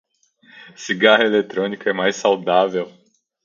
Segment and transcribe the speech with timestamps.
[0.75, 2.91] Cigarro eletrônico é mais saudável